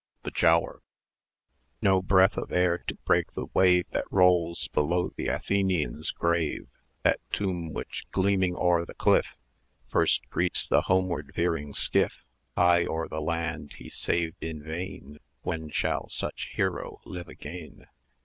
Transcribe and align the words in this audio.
THE 0.23 0.31
GIAOUR. 0.31 0.81
No 1.79 2.01
breath 2.01 2.35
of 2.35 2.51
air 2.51 2.79
to 2.87 2.95
break 3.05 3.33
the 3.33 3.45
wave 3.53 3.85
That 3.91 4.05
rolls 4.11 4.67
below 4.69 5.13
the 5.15 5.27
Athenian's 5.27 6.09
grave, 6.09 6.67
That 7.03 7.19
tomb 7.31 7.71
which, 7.71 8.07
gleaming 8.09 8.55
o'er 8.55 8.83
the 8.83 8.95
cliff, 8.95 9.37
First 9.87 10.27
greets 10.31 10.67
the 10.67 10.81
homeward 10.81 11.33
veering 11.35 11.75
skiff 11.75 12.25
High 12.57 12.85
o'er 12.87 13.07
the 13.07 13.21
land 13.21 13.73
he 13.73 13.89
saved 13.89 14.43
in 14.43 14.63
vain; 14.63 15.19
When 15.43 15.69
shall 15.69 16.09
such 16.09 16.49
Hero 16.55 17.01
live 17.05 17.27
again? 17.29 17.85